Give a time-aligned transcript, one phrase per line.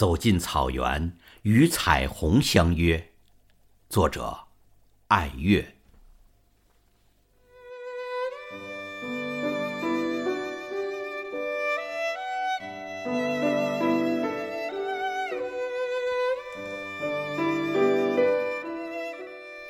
[0.00, 3.12] 走进草原，与彩虹相约。
[3.90, 4.34] 作者：
[5.08, 5.74] 爱月。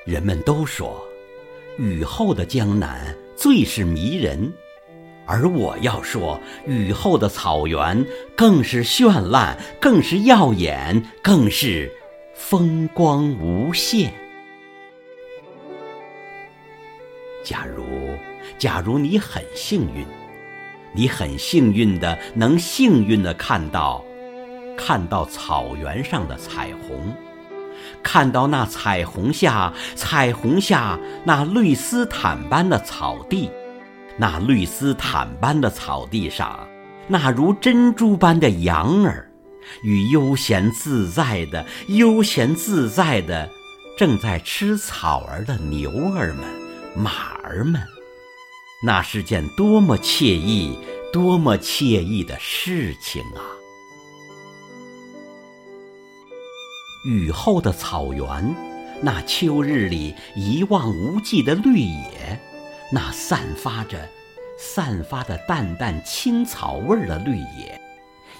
[0.04, 1.04] 人们都说，
[1.76, 4.52] 雨后的江南最是迷人。
[5.30, 8.04] 而我要说，雨后的草原
[8.36, 11.88] 更是绚烂，更是耀眼，更是
[12.34, 14.12] 风光无限。
[17.44, 17.84] 假如，
[18.58, 20.04] 假如你很幸运，
[20.92, 24.04] 你很幸运的能幸运的看到，
[24.76, 27.14] 看到草原上的彩虹，
[28.02, 33.48] 看到那彩虹下，彩虹下那绿丝毯般的草地。
[34.20, 36.68] 那绿丝毯般的草地上，
[37.08, 39.32] 那如珍珠般的羊儿，
[39.82, 43.48] 与悠闲自在的、悠闲自在的
[43.96, 46.44] 正在吃草儿的牛儿们、
[46.94, 47.80] 马儿们，
[48.84, 50.76] 那是件多么惬意、
[51.10, 53.40] 多么惬意的事情啊！
[57.06, 58.54] 雨后的草原，
[59.00, 62.38] 那秋日里一望无际的绿野。
[62.92, 63.96] 那散发着、
[64.62, 67.80] 散发的淡淡青草味儿的绿野，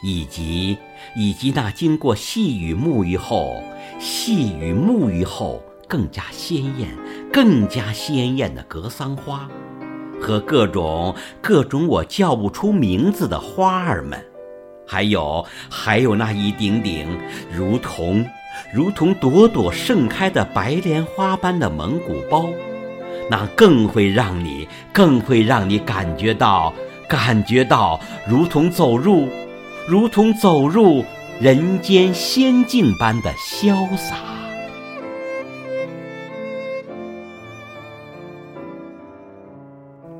[0.02, 0.76] 以及
[1.16, 3.62] 以及那经过细雨沐浴后、
[3.98, 6.90] 细雨沐浴后更加鲜艳、
[7.32, 9.48] 更加鲜艳的格桑花，
[10.20, 14.22] 和各种各种我叫不出名字的花儿们，
[14.86, 17.18] 还有还有那一顶顶
[17.50, 18.22] 如同
[18.74, 22.50] 如同朵朵盛开的白莲花般的蒙古包。
[23.30, 26.74] 那更会让你，更会让你感觉到，
[27.08, 29.28] 感觉到如同走入，
[29.86, 31.04] 如同走入
[31.40, 34.16] 人间仙境般的潇洒。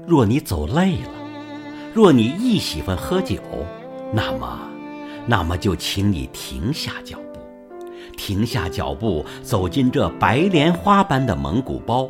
[0.07, 1.11] 若你走累了，
[1.93, 3.41] 若你亦喜欢喝酒，
[4.13, 4.61] 那么，
[5.27, 7.41] 那么就请你停下脚步，
[8.17, 12.09] 停下脚步，走进这白莲花般的蒙古包。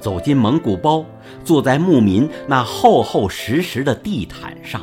[0.00, 1.04] 走进蒙古包，
[1.44, 4.80] 坐在牧民那厚厚实实的地毯上，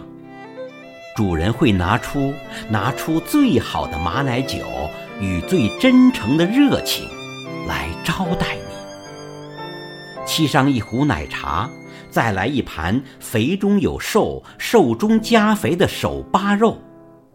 [1.15, 2.33] 主人会拿出
[2.69, 4.57] 拿出最好的马奶酒
[5.19, 7.07] 与最真诚的热情
[7.67, 10.25] 来招待你。
[10.27, 11.69] 沏上一壶奶茶，
[12.09, 16.77] 再来一盘肥中有瘦、瘦中加肥的手扒肉，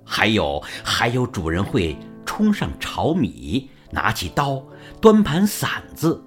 [0.04, 1.96] 还有还有，主人会
[2.26, 4.62] 冲上炒米，拿起刀，
[5.00, 6.22] 端盘馓子。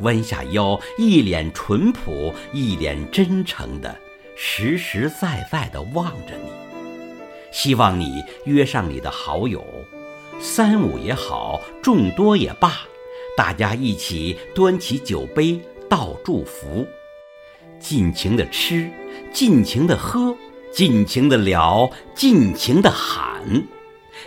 [0.00, 3.96] 弯下腰，一脸淳朴，一脸真诚的，
[4.36, 6.50] 实实在在的望着你，
[7.50, 9.64] 希望你约上你的好友，
[10.38, 12.80] 三五也好，众多也罢，
[13.36, 15.58] 大家一起端起酒杯
[15.88, 16.86] 道祝福，
[17.78, 18.90] 尽情的吃，
[19.32, 20.36] 尽情的喝，
[20.72, 23.42] 尽情的聊，尽情的喊，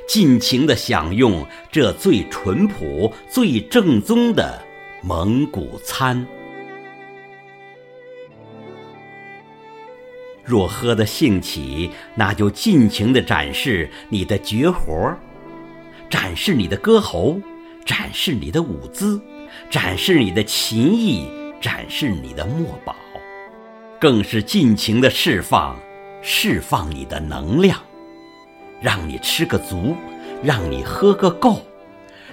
[0.08, 4.68] 尽情的享用这最淳朴、最正宗的。
[5.02, 6.28] 蒙古餐，
[10.44, 15.16] 若喝得兴起，那就尽情的展示你的绝活
[16.10, 17.40] 展示你的歌喉，
[17.86, 19.22] 展示你的舞姿，
[19.70, 21.30] 展示你的琴艺，
[21.62, 22.94] 展示你的墨宝，
[24.02, 25.80] 更是尽情的释放，
[26.22, 27.80] 释放你的能量，
[28.82, 29.96] 让你吃个足，
[30.44, 31.62] 让你喝个够。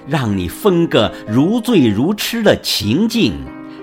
[0.06, 3.34] 让你分个如醉如痴的情境，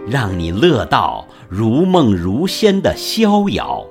[0.07, 3.85] 让你乐到如梦如仙的逍遥。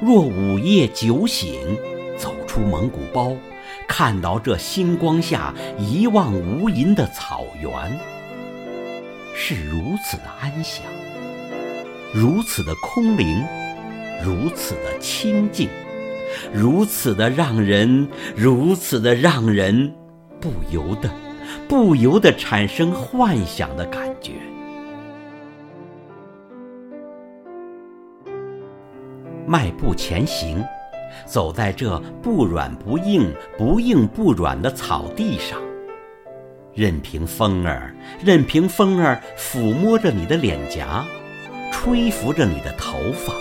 [0.00, 1.76] 若午夜酒醒，
[2.16, 3.32] 走出蒙古包，
[3.88, 7.98] 看到这星光下一望无垠的草原，
[9.34, 10.84] 是如此的安详，
[12.12, 13.42] 如此的空灵，
[14.22, 15.68] 如此的清静。
[16.52, 19.92] 如此的让人，如此的让人
[20.40, 21.10] 不由得、
[21.68, 24.32] 不由得产生幻想的感觉。
[29.46, 30.64] 迈步前行，
[31.24, 35.60] 走在这不软不硬、不硬不软的草地上，
[36.74, 37.94] 任凭风儿，
[38.24, 41.04] 任凭风儿抚摸着你的脸颊，
[41.70, 43.32] 吹拂着你的头发。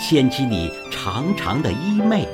[0.00, 2.26] 掀起你长长的衣袂，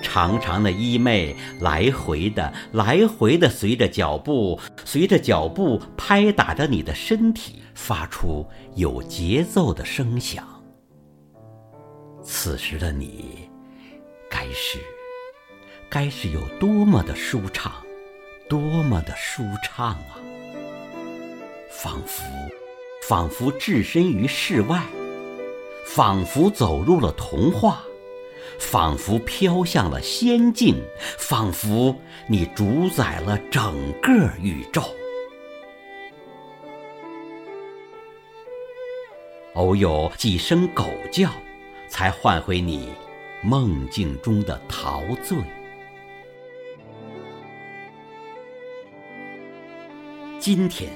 [0.00, 8.46] 长长的衣袂来回的、来回的随着脚步，随着脚步拍打着你的身体，发出
[8.76, 10.46] 有节奏的声响。
[12.22, 13.50] 此时的你，
[14.30, 14.78] 该是，
[15.90, 17.72] 该是有多么的舒畅，
[18.48, 20.16] 多么的舒畅啊！
[21.70, 22.22] 仿佛，
[23.08, 24.82] 仿佛置身于世外，
[25.88, 27.82] 仿佛走入了童话，
[28.60, 30.76] 仿佛飘向了仙境，
[31.18, 31.96] 仿佛
[32.26, 34.82] 你主宰了整个宇宙。
[39.54, 41.30] 偶有几声狗叫，
[41.88, 42.90] 才唤回你
[43.42, 45.38] 梦境中的陶醉。
[50.38, 50.92] 今天，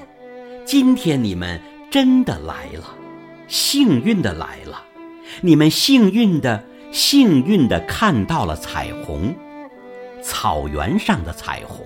[0.65, 2.95] 今天你们真的来了，
[3.47, 4.83] 幸运的来了，
[5.41, 9.35] 你们幸运的，幸运的看到了彩虹，
[10.21, 11.85] 草原上的彩虹。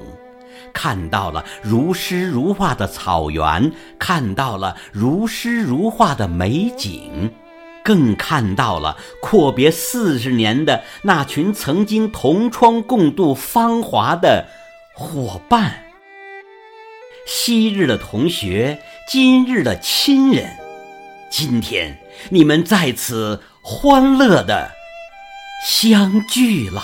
[0.74, 7.32] 看到了如诗如画的草原，看到了如诗如画的美景，
[7.84, 14.46] 更看到了阔别四十年的那群曾经同窗共度芳华的
[14.94, 15.84] 伙伴。
[17.26, 18.80] 昔日的同学，
[19.10, 20.58] 今日的亲人，
[21.30, 21.98] 今天，
[22.30, 24.72] 你们在此欢乐地
[25.66, 26.82] 相聚了。